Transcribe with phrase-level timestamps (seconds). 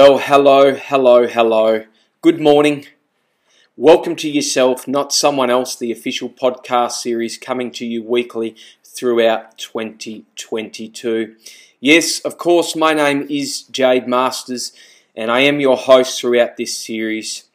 [0.00, 1.84] Well, hello, hello, hello.
[2.22, 2.86] Good morning.
[3.76, 8.54] Welcome to yourself, not someone else, the official podcast series coming to you weekly
[8.84, 11.34] throughout 2022.
[11.80, 14.72] Yes, of course, my name is Jade Masters,
[15.16, 17.48] and I am your host throughout this series.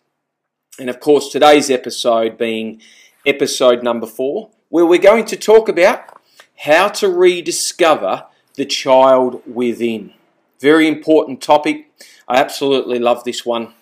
[0.78, 2.82] And of course, today's episode being
[3.26, 6.22] episode number four, where we're going to talk about
[6.58, 8.26] how to rediscover
[8.56, 10.14] the child within.
[10.64, 11.92] Very important topic
[12.26, 13.74] I absolutely love this one,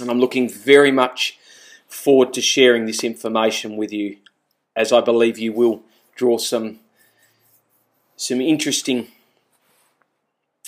[0.00, 1.38] and I'm looking very much
[1.86, 4.16] forward to sharing this information with you,
[4.74, 5.82] as I believe you will
[6.16, 6.80] draw some
[8.16, 9.06] some interesting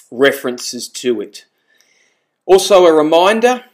[0.09, 1.47] references to it.
[2.47, 3.65] Also, a reminder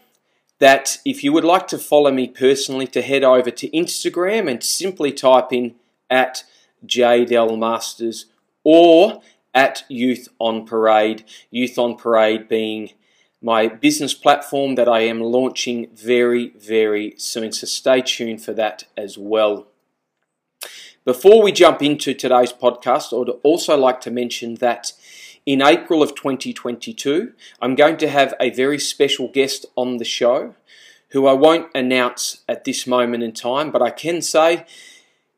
[0.60, 4.64] that if you would like to follow me personally, to head over to Instagram and
[4.64, 5.74] simply type in
[6.08, 6.42] at
[6.86, 8.24] JDL Masters
[8.64, 9.20] or
[9.56, 11.24] at Youth on Parade.
[11.50, 12.90] Youth on Parade being
[13.42, 17.52] my business platform that I am launching very, very soon.
[17.52, 19.66] So stay tuned for that as well.
[21.04, 24.92] Before we jump into today's podcast, I would also like to mention that
[25.46, 27.32] in April of 2022,
[27.62, 30.54] I'm going to have a very special guest on the show
[31.10, 34.66] who I won't announce at this moment in time, but I can say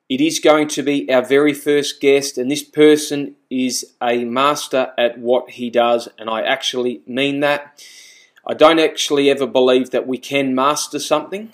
[0.08, 4.92] it is going to be our very first guest, and this person is a master
[4.96, 7.84] at what he does, and I actually mean that.
[8.46, 11.52] I don't actually ever believe that we can master something,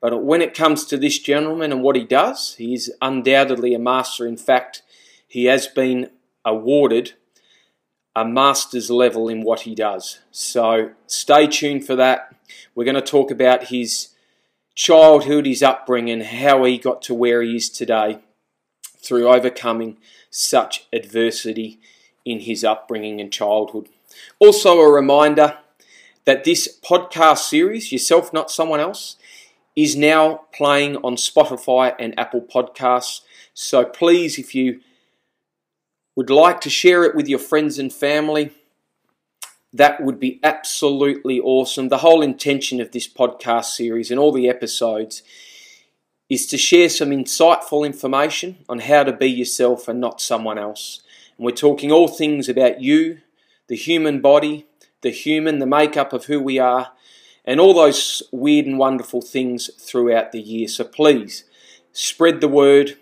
[0.00, 3.78] but when it comes to this gentleman and what he does, he is undoubtedly a
[3.78, 4.26] master.
[4.26, 4.82] In fact,
[5.26, 6.10] he has been
[6.44, 7.14] awarded
[8.14, 10.20] a master's level in what he does.
[10.30, 12.34] So stay tuned for that.
[12.74, 14.08] We're going to talk about his
[14.76, 18.20] childhood, his upbringing, how he got to where he is today
[18.98, 19.96] through overcoming
[20.30, 21.80] such adversity
[22.24, 23.88] in his upbringing and childhood.
[24.38, 25.58] Also, a reminder
[26.26, 29.16] that this podcast series, Yourself Not Someone Else,
[29.74, 33.22] is now playing on Spotify and Apple Podcasts.
[33.54, 34.80] So please, if you
[36.16, 38.52] would like to share it with your friends and family,
[39.76, 41.88] that would be absolutely awesome.
[41.88, 45.22] The whole intention of this podcast series and all the episodes
[46.28, 51.02] is to share some insightful information on how to be yourself and not someone else.
[51.36, 53.18] And we're talking all things about you,
[53.68, 54.66] the human body,
[55.02, 56.92] the human, the makeup of who we are,
[57.44, 60.66] and all those weird and wonderful things throughout the year.
[60.66, 61.44] So please
[61.92, 62.96] spread the word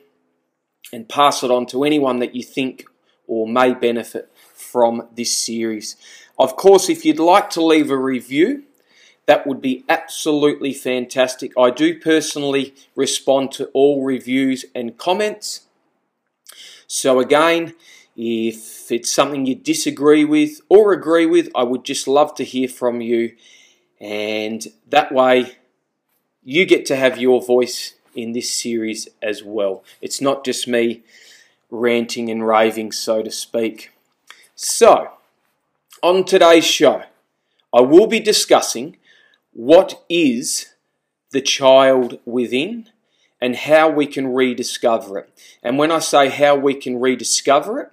[0.93, 2.85] and pass it on to anyone that you think
[3.27, 5.97] or may benefit from this series.
[6.39, 8.65] Of course, if you'd like to leave a review,
[9.27, 11.53] that would be absolutely fantastic.
[11.59, 15.67] I do personally respond to all reviews and comments.
[16.87, 17.75] So, again,
[18.17, 22.69] if it's something you disagree with or agree with, I would just love to hear
[22.69, 23.35] from you.
[24.01, 25.57] And that way,
[26.43, 29.83] you get to have your voice in this series as well.
[30.01, 31.03] It's not just me
[31.71, 33.91] ranting and raving, so to speak.
[34.55, 35.11] So,
[36.05, 37.03] on today's show,
[37.73, 38.99] I will be discussing
[39.55, 40.75] what is
[41.31, 42.91] the child within
[43.41, 45.31] and how we can rediscover it.
[45.63, 47.91] And when I say how we can rediscover it,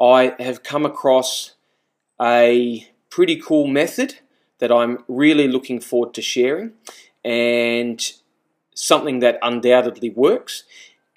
[0.00, 1.54] I have come across
[2.20, 4.16] a pretty cool method
[4.58, 6.72] that I'm really looking forward to sharing
[7.24, 8.04] and
[8.74, 10.64] something that undoubtedly works.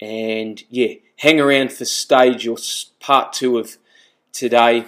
[0.00, 2.58] And yeah, hang around for stage or
[3.00, 3.76] part two of
[4.32, 4.86] today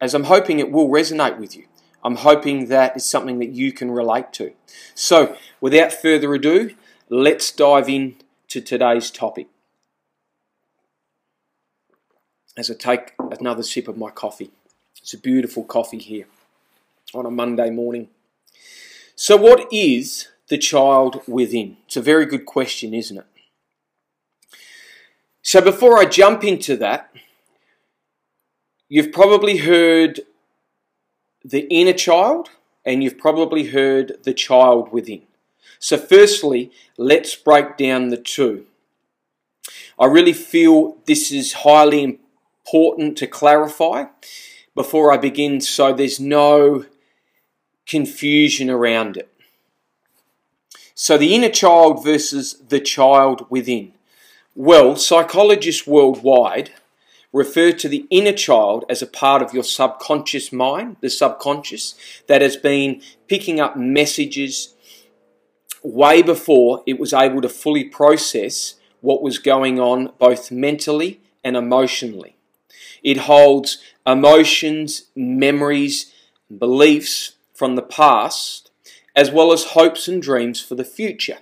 [0.00, 1.64] as I'm hoping it will resonate with you.
[2.02, 4.52] I'm hoping that is something that you can relate to.
[4.94, 6.74] So, without further ado,
[7.08, 8.16] let's dive in
[8.48, 9.48] to today's topic
[12.56, 14.50] as I take another sip of my coffee.
[14.98, 16.26] It's a beautiful coffee here
[17.14, 18.08] on a Monday morning.
[19.16, 21.78] So, what is the child within?
[21.86, 23.26] It's a very good question, isn't it?
[25.42, 27.10] So, before I jump into that,
[28.88, 30.20] you've probably heard
[31.44, 32.50] the inner child
[32.84, 35.22] and you've probably heard the child within.
[35.78, 38.66] So, firstly, let's break down the two.
[39.98, 44.04] I really feel this is highly important to clarify
[44.74, 46.86] before I begin so there's no
[47.86, 49.30] confusion around it.
[50.94, 53.92] So, the inner child versus the child within.
[54.54, 56.70] Well, psychologists worldwide
[57.34, 61.96] refer to the inner child as a part of your subconscious mind, the subconscious,
[62.28, 64.74] that has been picking up messages
[65.82, 71.56] way before it was able to fully process what was going on both mentally and
[71.56, 72.36] emotionally.
[73.02, 76.12] It holds emotions, memories,
[76.56, 78.70] beliefs from the past,
[79.16, 81.38] as well as hopes and dreams for the future.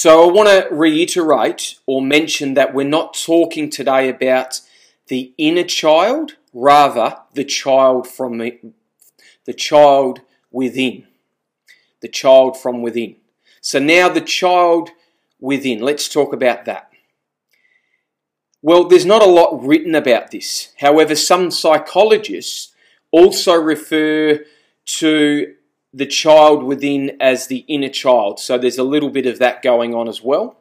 [0.00, 4.60] So I want to reiterate or mention that we're not talking today about
[5.08, 8.60] the inner child, rather the child from the,
[9.44, 10.20] the child
[10.52, 11.08] within.
[12.00, 13.16] The child from within.
[13.60, 14.90] So now the child
[15.40, 15.80] within.
[15.80, 16.92] Let's talk about that.
[18.62, 20.74] Well, there's not a lot written about this.
[20.78, 22.72] However, some psychologists
[23.10, 24.44] also refer
[24.84, 25.54] to
[25.98, 28.38] the child within as the inner child.
[28.38, 30.56] So there's a little bit of that going on as well,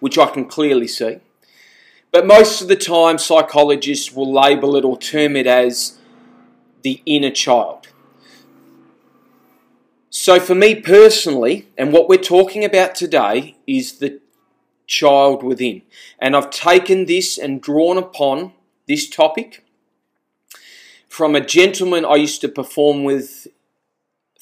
[0.00, 1.18] which I can clearly see.
[2.10, 5.98] But most of the time, psychologists will label it or term it as
[6.82, 7.88] the inner child.
[10.10, 14.20] So, for me personally, and what we're talking about today is the
[14.86, 15.82] child within.
[16.18, 18.52] And I've taken this and drawn upon
[18.86, 19.64] this topic
[21.08, 23.46] from a gentleman I used to perform with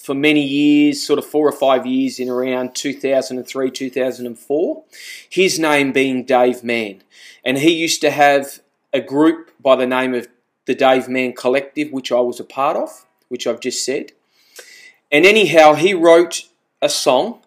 [0.00, 4.85] for many years, sort of four or five years in around 2003, 2004.
[5.29, 7.02] His name being Dave Mann.
[7.44, 8.61] And he used to have
[8.93, 10.26] a group by the name of
[10.64, 14.12] the Dave Mann Collective, which I was a part of, which I've just said.
[15.12, 16.49] And anyhow, he wrote
[16.81, 17.43] a song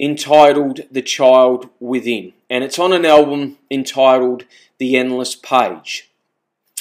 [0.00, 2.32] entitled The Child Within.
[2.50, 4.44] And it's on an album entitled
[4.78, 6.10] The Endless Page.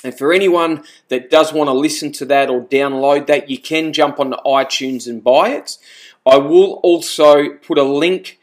[0.04, 3.94] And for anyone that does want to listen to that or download that, you can
[3.94, 5.78] jump onto iTunes and buy it.
[6.26, 8.40] I will also put a link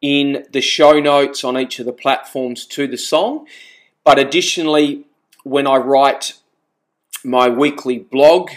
[0.00, 3.46] in the show notes on each of the platforms to the song.
[4.04, 5.04] But additionally,
[5.42, 6.34] when I write
[7.24, 8.50] my weekly blog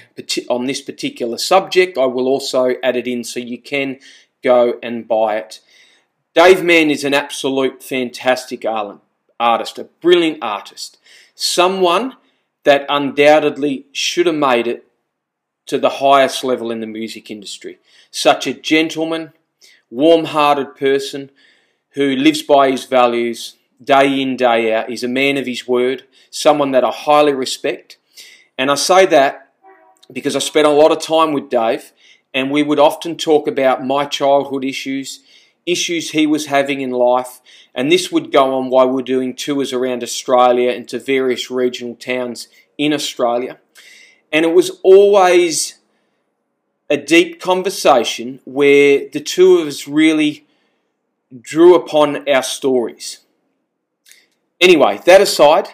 [0.50, 1.98] on this particular subject.
[1.98, 4.00] I will also add it in so you can
[4.44, 5.60] go and buy it.
[6.34, 10.98] Dave Mann is an absolute fantastic artist, a brilliant artist,
[11.36, 12.16] someone
[12.64, 14.88] that undoubtedly should have made it
[15.66, 17.80] to the highest level in the music industry.
[18.12, 19.34] Such a gentleman,
[19.90, 21.32] warm hearted person
[21.92, 24.90] who lives by his values day in, day out.
[24.90, 27.98] He's a man of his word, someone that I highly respect
[28.58, 29.50] and I say that
[30.12, 31.92] because I spent a lot of time with Dave,
[32.34, 35.23] and we would often talk about my childhood issues,
[35.66, 37.42] issues he was having in life,
[37.74, 41.50] and this would go on while we are doing tours around Australia and to various
[41.50, 43.60] regional towns in Australia.
[44.32, 45.80] And it was always
[46.90, 50.46] a deep conversation where the two of us really
[51.42, 53.20] drew upon our stories.
[54.60, 55.70] Anyway, that aside,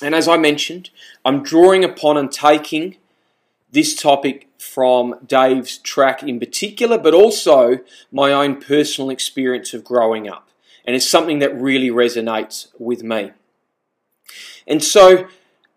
[0.00, 0.90] and as I mentioned,
[1.24, 2.96] I'm drawing upon and taking
[3.72, 7.78] this topic from Dave's track in particular, but also
[8.12, 10.48] my own personal experience of growing up.
[10.84, 13.32] And it's something that really resonates with me.
[14.66, 15.28] And so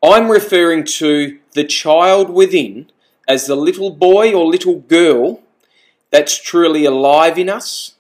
[0.03, 2.89] I'm referring to the child within
[3.27, 5.41] as the little boy or little girl
[6.09, 7.95] that's truly alive in us,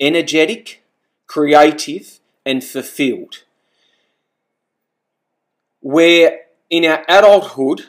[0.00, 0.82] energetic,
[1.26, 3.44] creative, and fulfilled
[5.86, 7.86] where in our adulthood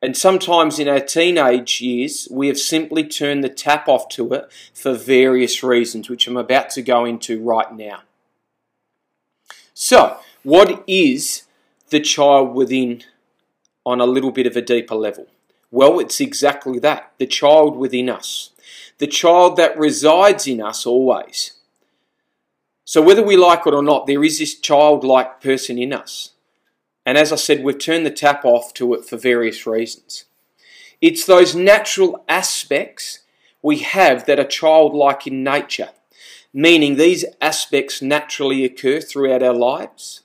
[0.00, 4.50] and sometimes in our teenage years, we have simply turned the tap off to it
[4.72, 8.02] for various reasons, which I'm about to go into right now.
[9.74, 11.44] So, what is
[11.90, 13.02] the child within
[13.84, 15.26] on a little bit of a deeper level?
[15.70, 18.50] Well, it's exactly that the child within us,
[18.98, 21.52] the child that resides in us always.
[22.84, 26.30] So, whether we like it or not, there is this childlike person in us.
[27.08, 30.26] And as I said, we've turned the tap off to it for various reasons.
[31.00, 33.20] It's those natural aspects
[33.62, 35.88] we have that are childlike in nature,
[36.52, 40.20] meaning these aspects naturally occur throughout our lives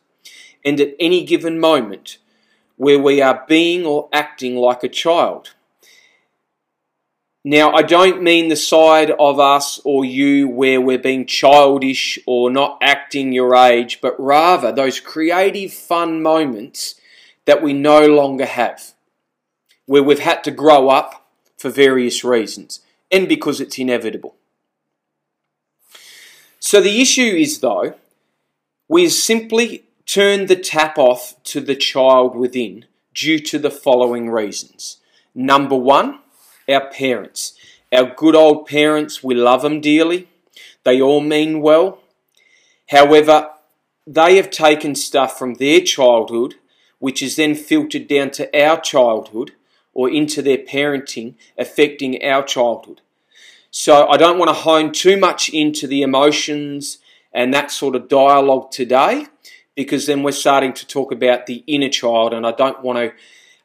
[0.66, 2.18] and at any given moment
[2.76, 5.53] where we are being or acting like a child.
[7.46, 12.50] Now, I don't mean the side of us or you where we're being childish or
[12.50, 16.96] not acting your age, but rather those creative, fun moments
[17.46, 18.94] that we no longer have,
[19.86, 22.80] where we've had to grow up for various reasons
[23.12, 24.36] and because it's inevitable.
[26.60, 27.96] So the issue is, though,
[28.88, 34.98] we simply turn the tap off to the child within due to the following reasons.
[35.36, 36.20] Number one,
[36.70, 37.54] our parents.
[37.92, 40.28] Our good old parents, we love them dearly.
[40.84, 42.00] They all mean well.
[42.90, 43.50] However,
[44.06, 46.56] they have taken stuff from their childhood,
[47.00, 49.52] which is then filtered down to our childhood
[49.94, 53.02] or into their parenting, affecting our childhood.
[53.72, 57.00] So I don't want to hone too much into the emotions
[57.34, 59.28] and that sort of dialogue today
[59.76, 63.14] because then we're starting to talk about the inner child, and I don't want to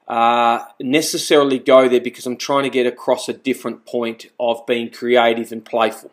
[0.08, 4.90] uh, necessarily go there because I'm trying to get across a different point of being
[4.90, 6.10] creative and playful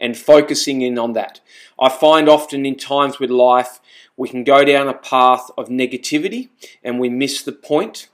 [0.00, 1.40] and focusing in on that.
[1.78, 3.80] I find often in times with life
[4.16, 6.48] we can go down a path of negativity
[6.82, 8.08] and we miss the point.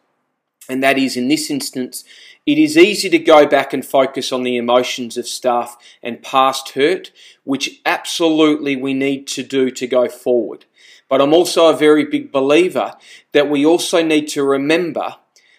[0.69, 2.05] and that is in this instance
[2.47, 6.71] it is easy to go back and focus on the emotions of stuff and past
[6.71, 7.11] hurt,
[7.45, 10.67] which absolutely we need to do to go forward.
[11.09, 12.95] But I'm also a very big believer
[13.33, 15.17] that we also need to remember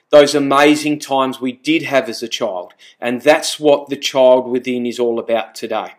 [0.10, 2.74] those amazing times we did have as a child.
[3.00, 5.96] And that's what the child within is all about today.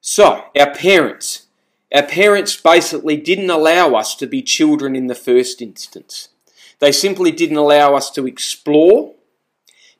[0.00, 1.46] So, our parents.
[1.94, 6.30] Our parents basically didn't allow us to be children in the first instance.
[6.78, 9.14] They simply didn't allow us to explore,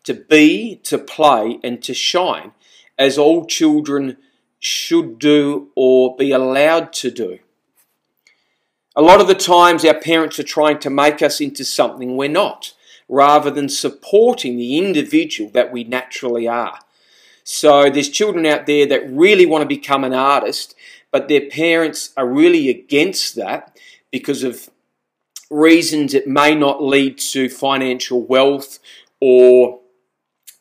[0.04, 2.52] to be, to play, and to shine
[2.98, 4.16] as all children
[4.62, 7.40] should do or be allowed to do.
[8.94, 12.28] A lot of the times, our parents are trying to make us into something we're
[12.28, 12.72] not,
[13.08, 16.78] rather than supporting the individual that we naturally are.
[17.42, 20.76] So, there's children out there that really want to become an artist,
[21.10, 23.76] but their parents are really against that
[24.12, 24.70] because of
[25.50, 28.78] reasons it may not lead to financial wealth
[29.20, 29.80] or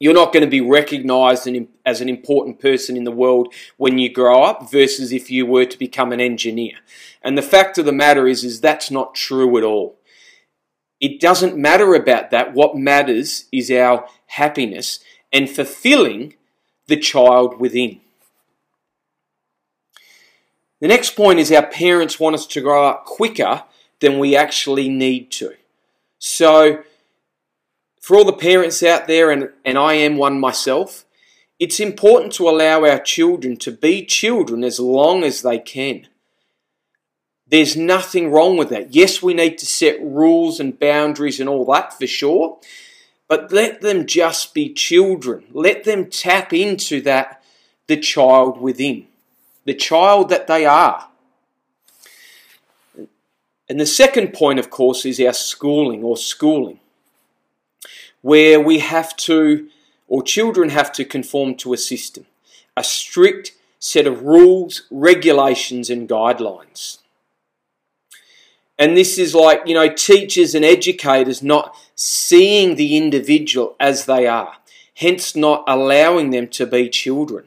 [0.01, 1.47] you're not going to be recognized
[1.85, 5.63] as an important person in the world when you grow up versus if you were
[5.63, 6.77] to become an engineer.
[7.21, 9.99] And the fact of the matter is, is that's not true at all.
[10.99, 12.55] It doesn't matter about that.
[12.55, 16.33] What matters is our happiness and fulfilling
[16.87, 18.01] the child within.
[20.79, 23.65] The next point is our parents want us to grow up quicker
[23.99, 25.53] than we actually need to.
[26.17, 26.81] So,
[28.01, 31.05] for all the parents out there, and, and I am one myself,
[31.59, 36.07] it's important to allow our children to be children as long as they can.
[37.47, 38.95] There's nothing wrong with that.
[38.95, 42.59] Yes, we need to set rules and boundaries and all that for sure,
[43.27, 45.43] but let them just be children.
[45.51, 47.43] Let them tap into that,
[47.85, 49.05] the child within,
[49.65, 51.09] the child that they are.
[53.69, 56.79] And the second point, of course, is our schooling or schooling,
[58.21, 59.67] where we have to,
[60.07, 62.25] or children have to conform to a system,
[62.77, 66.99] a strict set of rules, regulations, and guidelines.
[68.77, 74.25] And this is like, you know, teachers and educators not seeing the individual as they
[74.27, 74.57] are,
[74.95, 77.45] hence not allowing them to be children.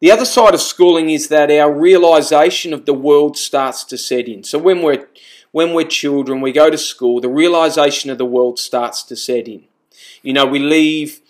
[0.00, 4.28] The other side of schooling is that our realization of the world starts to set
[4.28, 4.44] in.
[4.44, 5.08] So when we're
[5.52, 9.48] when we're children, we go to school, the realization of the world starts to set
[9.48, 9.64] in.
[10.22, 11.20] You know, we leave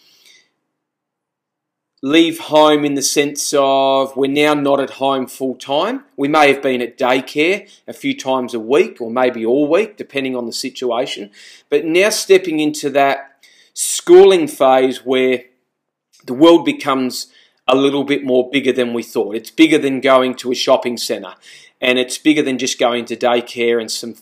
[2.03, 6.05] leave home in the sense of we're now not at home full time.
[6.17, 9.97] We may have been at daycare a few times a week or maybe all week,
[9.97, 11.31] depending on the situation.
[11.69, 15.45] But now stepping into that schooling phase where
[16.25, 17.27] the world becomes
[17.71, 19.37] a little bit more bigger than we thought.
[19.37, 21.35] It's bigger than going to a shopping centre,
[21.81, 24.17] and it's bigger than just going to daycare and some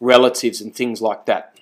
[0.00, 1.56] relatives and things like that.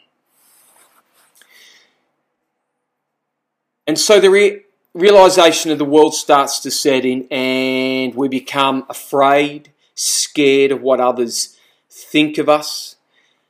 [3.87, 4.63] And so the re-
[4.95, 11.01] realization of the world starts to set in, and we become afraid, scared of what
[11.01, 11.57] others
[11.89, 12.97] think of us,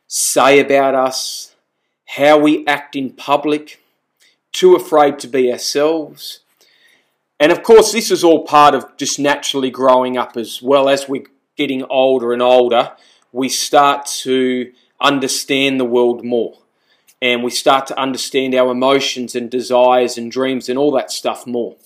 [0.07, 1.55] say about us,
[2.05, 3.81] how we act in public,
[4.53, 6.41] too afraid to be ourselves
[7.39, 10.89] and of course, this is all part of just naturally growing up as well.
[10.89, 11.27] As we're
[11.57, 12.93] getting older and older,
[13.33, 16.59] we start to understand the world more.
[17.21, 21.47] And we start to understand our emotions and desires and dreams and all that stuff
[21.47, 21.77] more.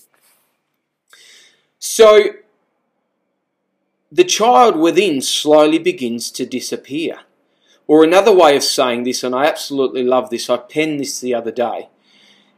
[1.79, 2.35] So,
[4.13, 7.21] the child within slowly begins to disappear.
[7.87, 11.35] Or another way of saying this, and I absolutely love this, I penned this the
[11.35, 11.89] other day,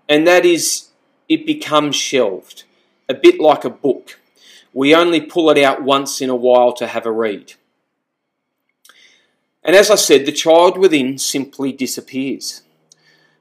[0.08, 0.88] and that is
[1.28, 2.64] it becomes shelved
[3.12, 4.18] a bit like a book.
[4.72, 7.54] We only pull it out once in a while to have a read.
[9.62, 12.62] And as I said, the child within simply disappears.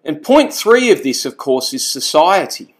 [0.04, 2.75] And point three of this, of course, is society.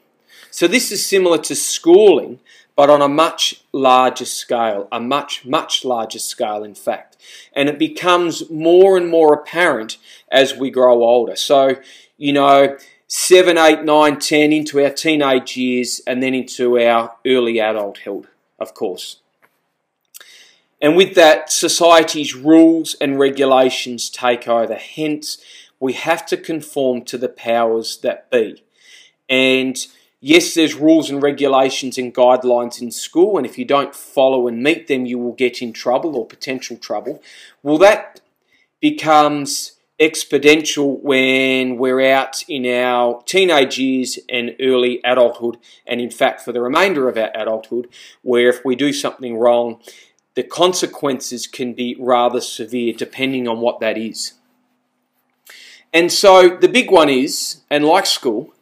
[0.52, 2.40] So this is similar to schooling,
[2.76, 7.16] but on a much larger scale, a much, much larger scale, in fact.
[7.54, 9.98] And it becomes more and more apparent
[10.30, 11.36] as we grow older.
[11.36, 11.78] So,
[12.18, 12.78] you know,
[13.14, 18.28] 7, 8, 9, 10 into our teenage years and then into our early adulthood,
[18.58, 19.18] of course.
[20.82, 24.76] And with that, society's rules and regulations take over.
[24.76, 25.40] Hence,
[25.78, 28.64] we have to conform to the powers that be.
[29.28, 29.76] And
[30.24, 34.62] Yes, there's rules and regulations and guidelines in school, and if you don't follow and
[34.62, 37.24] meet them, you will get in trouble or potential trouble.
[37.64, 38.22] Well, that
[38.80, 46.42] becomes exponential when we're out in our teenage years and early adulthood, and in fact,
[46.42, 47.88] for the remainder of our adulthood,
[48.24, 49.80] where if we do something wrong,
[50.34, 54.34] the consequences can be rather severe depending on what that is.
[55.94, 58.54] And so the big one is, and like school,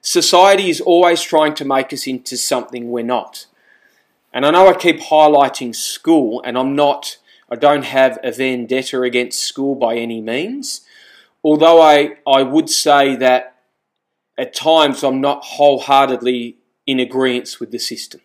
[0.00, 3.46] society is always trying to make us into something we're not.
[4.32, 7.18] And I know I keep highlighting school, and I'm not,
[7.50, 10.80] I don't have a vendetta against school by any means.
[11.44, 13.56] Although I, I would say that
[14.36, 18.20] at times I'm not wholeheartedly in agreement with the system.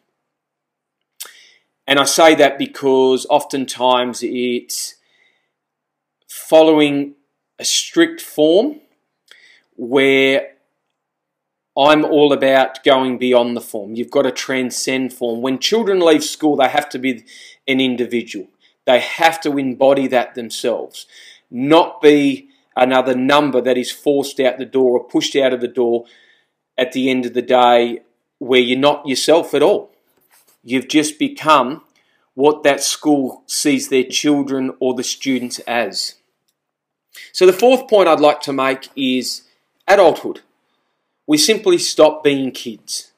[1.86, 4.96] And I say that because oftentimes it's
[6.28, 7.16] following
[7.60, 8.80] a strict form
[9.76, 10.54] where
[11.78, 13.96] I'm all about going beyond the form.
[13.96, 15.42] You've got to transcend form.
[15.42, 17.26] When children leave school, they have to be
[17.68, 18.48] an individual.
[18.86, 21.08] They have to embody that themselves,
[21.50, 25.68] not be another number that is forced out the door or pushed out of the
[25.68, 26.06] door
[26.78, 28.02] at the end of the day
[28.40, 29.92] where you're not yourself at all.
[30.64, 31.84] You've just become
[32.34, 36.16] what that school sees their children or the students as.
[37.32, 39.44] So, the fourth point I'd like to make is
[39.88, 40.42] adulthood.
[41.28, 43.12] We simply stop being kids.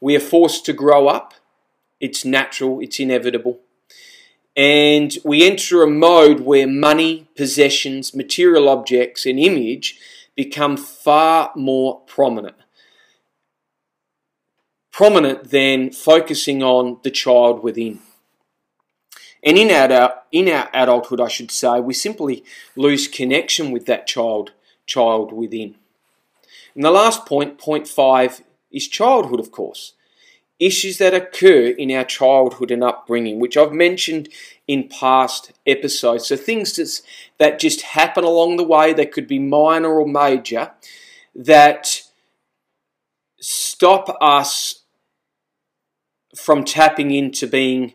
[0.00, 1.34] We are forced to grow up.
[1.98, 3.61] It's natural, it's inevitable
[4.56, 9.98] and we enter a mode where money, possessions, material objects, and image
[10.34, 12.56] become far more prominent.
[14.90, 18.00] Prominent than focusing on the child within.
[19.42, 22.44] And in our, in our adulthood, I should say, we simply
[22.76, 24.52] lose connection with that child,
[24.86, 25.76] child within.
[26.74, 29.94] And the last point, point five, is childhood, of course
[30.64, 34.28] issues that occur in our childhood and upbringing, which I've mentioned
[34.68, 36.28] in past episodes.
[36.28, 37.02] So things that's,
[37.38, 40.70] that just happen along the way, that could be minor or major,
[41.34, 42.02] that
[43.40, 44.82] stop us
[46.36, 47.94] from tapping into being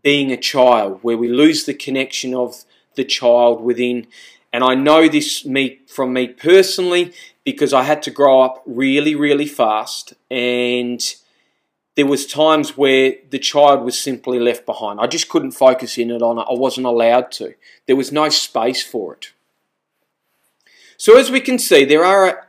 [0.00, 2.64] being a child, where we lose the connection of
[2.94, 4.06] the child within.
[4.52, 7.12] And I know this me from me personally
[7.44, 11.02] because I had to grow up really, really fast and
[11.98, 15.00] there was times where the child was simply left behind.
[15.00, 16.46] I just couldn't focus in it on it.
[16.48, 17.54] I wasn't allowed to.
[17.86, 19.32] There was no space for it.
[20.96, 22.46] So as we can see, there are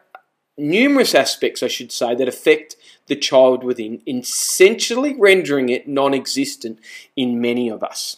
[0.56, 2.76] numerous aspects, I should say, that affect
[3.08, 6.78] the child within, essentially rendering it non-existent
[7.16, 8.18] in many of us.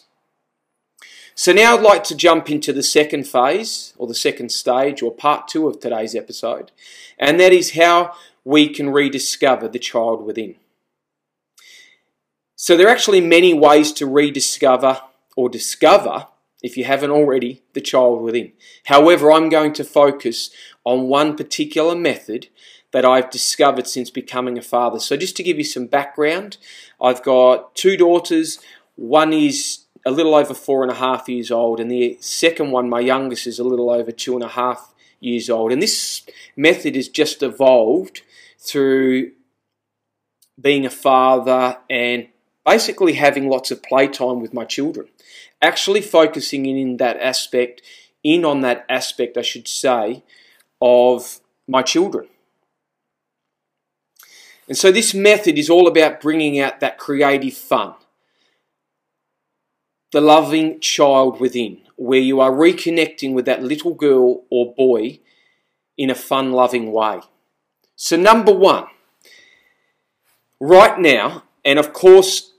[1.34, 5.10] So now I'd like to jump into the second phase, or the second stage, or
[5.10, 6.72] part two of today's episode,
[7.18, 8.12] and that is how
[8.44, 10.56] we can rediscover the child within.
[12.62, 15.00] So there are actually many ways to rediscover
[15.34, 16.28] or discover,
[16.62, 18.52] if you haven't already, the child within.
[18.84, 20.50] However, I'm going to focus
[20.84, 22.46] on one particular method
[22.92, 25.00] that I've discovered since becoming a father.
[25.00, 26.56] So just to give you some background,
[27.00, 28.60] I've got two daughters.
[28.94, 32.88] One is a little over four and a half years old, and the second one,
[32.88, 35.72] my youngest, is a little over two and a half years old.
[35.72, 36.22] And this
[36.56, 38.22] method has just evolved
[38.56, 39.32] through
[40.60, 42.28] being a father and
[42.64, 45.08] basically having lots of playtime with my children,
[45.60, 47.82] actually focusing in, that aspect,
[48.22, 50.22] in on that aspect, I should say,
[50.80, 52.28] of my children.
[54.68, 57.94] And so this method is all about bringing out that creative fun,
[60.12, 65.20] the loving child within, where you are reconnecting with that little girl or boy
[65.98, 67.20] in a fun loving way.
[67.96, 68.86] So, number one,
[70.58, 72.51] right now, and of course,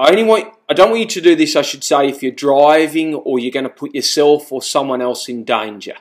[0.00, 2.32] I only want I don't want you to do this, I should say, if you're
[2.32, 5.94] driving or you're going to put yourself or someone else in danger.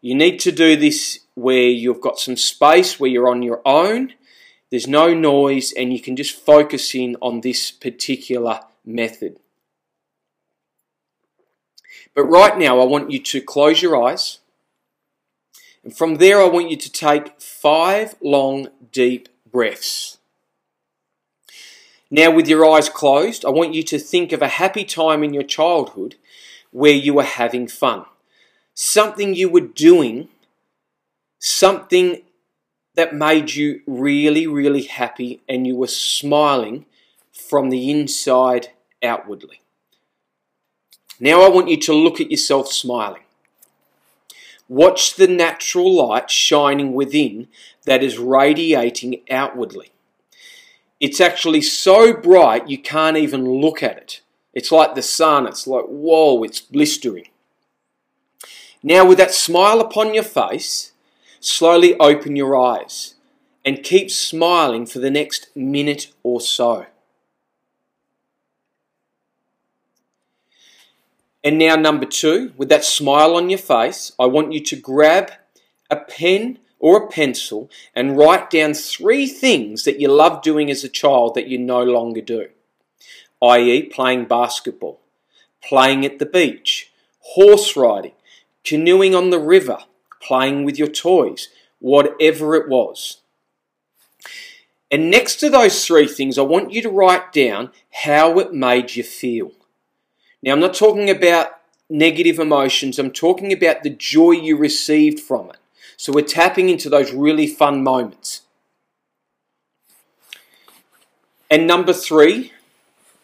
[0.00, 4.12] You need to do this where you've got some space, where you're on your own,
[4.70, 9.40] there's no noise, and you can just focus in on this particular method.
[12.14, 14.38] But right now, I want you to close your eyes.
[15.82, 20.18] And from there, I want you to take five long, deep breaths.
[22.14, 25.32] Now, with your eyes closed, I want you to think of a happy time in
[25.32, 26.16] your childhood
[26.70, 28.04] where you were having fun.
[28.74, 30.28] Something you were doing,
[31.38, 32.20] something
[32.96, 36.84] that made you really, really happy and you were smiling
[37.32, 38.68] from the inside
[39.02, 39.62] outwardly.
[41.18, 43.22] Now I want you to look at yourself smiling.
[44.68, 47.48] Watch the natural light shining within
[47.86, 49.92] that is radiating outwardly.
[51.02, 54.20] It's actually so bright you can't even look at it.
[54.54, 57.26] It's like the sun, it's like, whoa, it's blistering.
[58.84, 60.92] Now, with that smile upon your face,
[61.40, 63.14] slowly open your eyes
[63.64, 66.86] and keep smiling for the next minute or so.
[71.42, 75.32] And now, number two, with that smile on your face, I want you to grab
[75.90, 80.82] a pen or a pencil and write down three things that you loved doing as
[80.82, 82.48] a child that you no longer do,
[83.40, 85.00] i.e., playing basketball,
[85.62, 86.90] playing at the beach,
[87.20, 88.12] horse riding,
[88.64, 89.78] canoeing on the river,
[90.20, 93.18] playing with your toys, whatever it was.
[94.90, 98.96] And next to those three things, I want you to write down how it made
[98.96, 99.52] you feel.
[100.42, 101.52] Now, I'm not talking about
[101.88, 105.58] negative emotions, I'm talking about the joy you received from it.
[106.02, 108.40] So, we're tapping into those really fun moments.
[111.48, 112.50] And number three,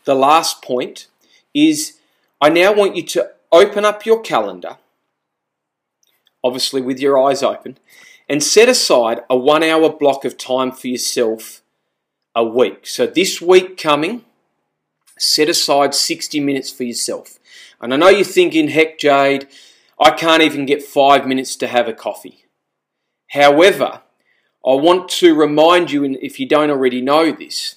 [0.04, 1.08] the last point,
[1.52, 1.98] is
[2.40, 4.76] I now want you to open up your calendar,
[6.44, 7.78] obviously with your eyes open,
[8.28, 11.62] and set aside a one hour block of time for yourself
[12.32, 12.86] a week.
[12.86, 14.24] So, this week coming,
[15.18, 17.40] Set aside 60 minutes for yourself.
[17.80, 19.48] And I know you're thinking, heck, Jade,
[19.98, 22.44] I can't even get five minutes to have a coffee.
[23.28, 24.02] However,
[24.64, 27.76] I want to remind you, and if you don't already know this,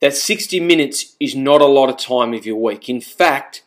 [0.00, 2.88] that 60 minutes is not a lot of time of your week.
[2.88, 3.62] In fact,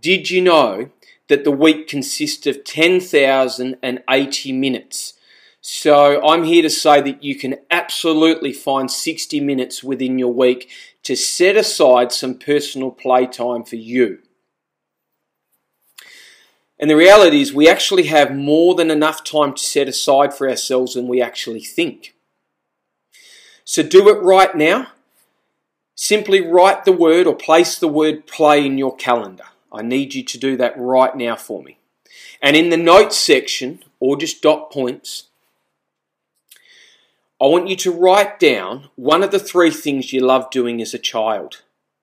[0.00, 0.90] did you know
[1.28, 5.14] that the week consists of 10,080 minutes?
[5.60, 10.70] So I'm here to say that you can absolutely find 60 minutes within your week
[11.02, 14.20] to set aside some personal playtime for you.
[16.80, 20.48] And the reality is, we actually have more than enough time to set aside for
[20.48, 22.14] ourselves than we actually think.
[23.64, 24.88] So do it right now.
[25.94, 29.44] Simply write the word or place the word play in your calendar.
[29.72, 31.78] I need you to do that right now for me.
[32.40, 35.24] And in the notes section, or just dot points,
[37.40, 40.94] I want you to write down one of the three things you loved doing as
[40.94, 41.62] a child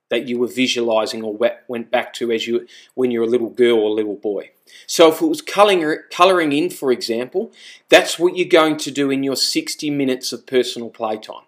[0.09, 1.37] that you were visualizing or
[1.67, 4.51] went back to as you when you're a little girl or little boy.
[4.87, 7.51] So if it was coloring, coloring in, for example,
[7.89, 11.45] that's what you're going to do in your 60 minutes of personal playtime.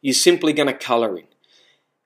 [0.00, 1.24] You're simply going to color in.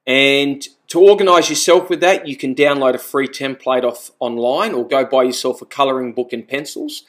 [0.06, 4.86] And to organize yourself with that, you can download a free template off online or
[4.86, 7.04] go buy yourself a coloring book and pencils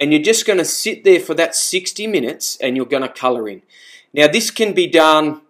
[0.00, 3.08] and you're just going to sit there for that 60 minutes and you're going to
[3.08, 3.62] colour in.
[4.12, 5.42] Now, this can be done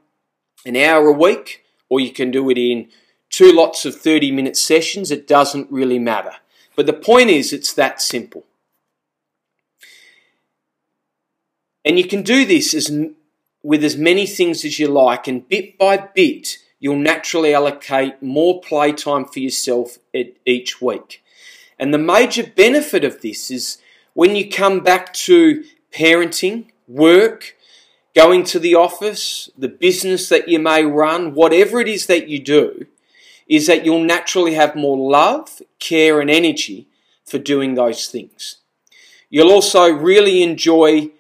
[0.65, 2.89] an hour a week, or you can do it in
[3.31, 5.11] two lots of 30 minute sessions.
[5.11, 6.33] It doesn't really matter.
[6.75, 8.45] But the point is, it's that simple.
[11.85, 12.91] And you can do this as,
[13.63, 18.61] with as many things as you like, and bit by bit, you'll naturally allocate more
[18.61, 19.99] playtime for yourself
[20.45, 21.23] each week.
[21.79, 23.79] And the major benefit of this is
[24.15, 27.56] when you come back to parenting, work,
[28.17, 32.39] going to the office, the business that you may run, whatever it is that you
[32.39, 32.87] do,
[33.47, 36.89] is that you'll naturally have more love, care, and energy
[37.27, 38.57] for doing those things.
[39.29, 41.11] You'll also really enjoy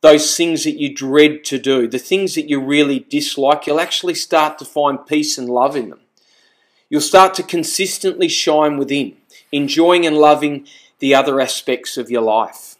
[0.00, 3.66] those things that you dread to do, the things that you really dislike.
[3.66, 6.00] You'll actually start to find peace and love in them.
[6.88, 9.16] You'll start to consistently shine within,
[9.52, 10.66] enjoying and loving
[10.98, 12.76] the other aspects of your life.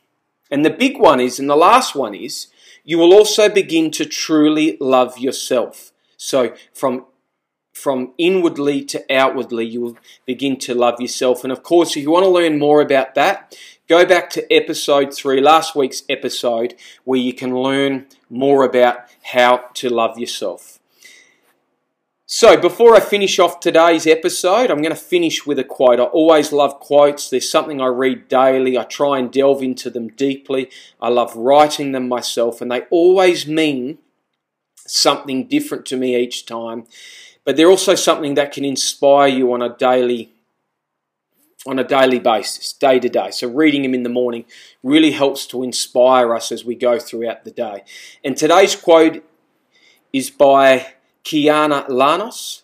[0.51, 2.47] And the big one is, and the last one is,
[2.89, 5.93] you will also begin to truly love yourself.
[6.17, 7.05] So from
[7.75, 11.45] from inwardly to outwardly, you will begin to love yourself.
[11.45, 13.55] And of course, if you want to learn more about that,
[13.91, 19.67] go back to episode three, last week's episode, where you can learn more about how
[19.75, 20.78] to love yourself.
[22.31, 25.99] So, before I finish off today's episode, I'm going to finish with a quote.
[25.99, 27.31] I always love quotes.
[27.31, 28.77] There's something I read daily.
[28.77, 30.69] I try and delve into them deeply.
[31.01, 33.97] I love writing them myself, and they always mean
[34.77, 36.85] something different to me each time.
[37.47, 40.31] But they're also something that can inspire you on a daily
[41.67, 43.31] on a daily basis, day to day.
[43.31, 44.45] So reading them in the morning
[44.83, 47.85] really helps to inspire us as we go throughout the day.
[48.23, 49.25] And today's quote
[50.13, 50.93] is by
[51.29, 52.63] Kiana Lanos.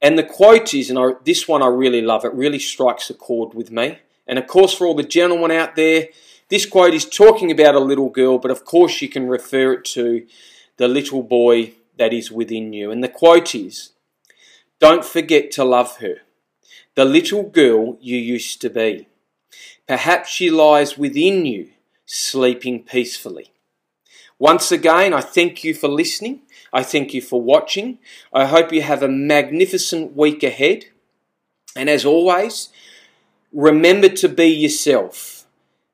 [0.00, 3.14] And the quote is, and I, this one I really love, it really strikes a
[3.14, 3.98] chord with me.
[4.26, 6.08] And of course, for all the gentlemen out there,
[6.48, 9.84] this quote is talking about a little girl, but of course, you can refer it
[9.86, 10.26] to
[10.76, 12.90] the little boy that is within you.
[12.90, 13.92] And the quote is
[14.78, 16.18] Don't forget to love her,
[16.94, 19.08] the little girl you used to be.
[19.88, 21.70] Perhaps she lies within you,
[22.04, 23.50] sleeping peacefully.
[24.38, 26.42] Once again, I thank you for listening.
[26.76, 28.00] I thank you for watching.
[28.34, 30.84] I hope you have a magnificent week ahead.
[31.74, 32.68] And as always,
[33.50, 35.46] remember to be yourself.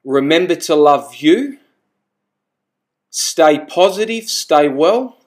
[0.05, 1.59] Remember to love you.
[3.11, 5.19] Stay positive, stay well,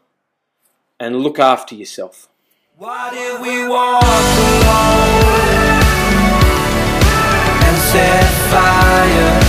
[0.99, 2.27] and look after yourself.
[2.75, 4.73] Why did we walk alone
[7.63, 9.39] and set fire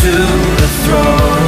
[0.00, 0.12] to
[0.60, 1.41] the throne?